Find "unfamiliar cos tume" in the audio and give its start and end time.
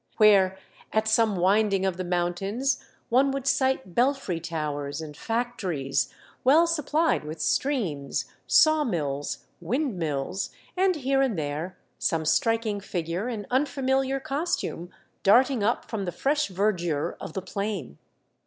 13.51-14.89